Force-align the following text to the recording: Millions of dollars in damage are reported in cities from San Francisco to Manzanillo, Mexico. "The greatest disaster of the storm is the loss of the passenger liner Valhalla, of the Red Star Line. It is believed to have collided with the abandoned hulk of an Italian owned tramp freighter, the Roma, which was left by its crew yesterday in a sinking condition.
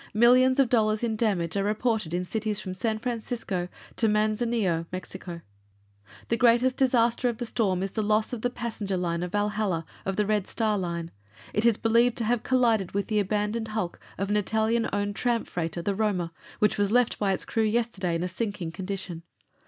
Millions 0.15 0.57
of 0.57 0.67
dollars 0.67 1.03
in 1.03 1.15
damage 1.15 1.55
are 1.55 1.63
reported 1.63 2.11
in 2.11 2.25
cities 2.25 2.59
from 2.59 2.73
San 2.73 2.97
Francisco 2.97 3.67
to 3.95 4.07
Manzanillo, 4.07 4.87
Mexico. 4.91 5.41
"The 6.27 6.37
greatest 6.37 6.75
disaster 6.77 7.29
of 7.29 7.37
the 7.37 7.45
storm 7.45 7.83
is 7.83 7.91
the 7.91 8.01
loss 8.01 8.33
of 8.33 8.41
the 8.41 8.49
passenger 8.49 8.97
liner 8.97 9.27
Valhalla, 9.27 9.85
of 10.03 10.15
the 10.15 10.25
Red 10.25 10.47
Star 10.47 10.75
Line. 10.75 11.11
It 11.53 11.67
is 11.67 11.77
believed 11.77 12.17
to 12.17 12.23
have 12.23 12.41
collided 12.41 12.93
with 12.93 13.09
the 13.09 13.19
abandoned 13.19 13.67
hulk 13.67 13.99
of 14.17 14.31
an 14.31 14.37
Italian 14.37 14.89
owned 14.91 15.15
tramp 15.15 15.45
freighter, 15.47 15.83
the 15.83 15.93
Roma, 15.93 16.33
which 16.57 16.79
was 16.79 16.89
left 16.91 17.19
by 17.19 17.31
its 17.31 17.45
crew 17.45 17.61
yesterday 17.61 18.15
in 18.15 18.23
a 18.23 18.27
sinking 18.27 18.71
condition. 18.71 19.21